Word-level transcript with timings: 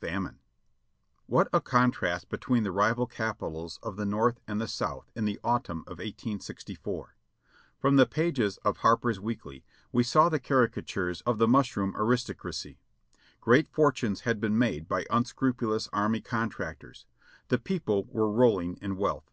FAMINE. 0.00 0.38
What 1.26 1.48
a 1.52 1.60
contrast 1.60 2.30
between 2.30 2.62
the 2.62 2.72
rival 2.72 3.06
Capitals 3.06 3.78
of 3.82 3.96
the 3.96 4.06
North 4.06 4.40
and 4.48 4.58
the 4.58 4.66
South 4.66 5.10
in 5.14 5.26
the 5.26 5.38
autumn 5.44 5.80
of 5.80 5.98
1864. 5.98 7.14
From 7.78 7.96
the 7.96 8.06
pages 8.06 8.56
of 8.64 8.78
Harper's 8.78 9.20
Weekly 9.20 9.66
we 9.92 10.02
saw 10.02 10.30
the 10.30 10.40
caricatures 10.40 11.20
of 11.26 11.36
the 11.36 11.46
mushroom 11.46 11.94
aristocracy. 11.94 12.78
Great 13.42 13.68
fortunes 13.68 14.22
had 14.22 14.40
been 14.40 14.56
made 14.56 14.88
by 14.88 15.04
unscru 15.10 15.52
pulous 15.54 15.90
army 15.92 16.22
contractors; 16.22 17.04
the 17.48 17.58
people 17.58 18.04
were 18.08 18.30
rolling 18.32 18.78
in 18.80 18.96
wealth. 18.96 19.30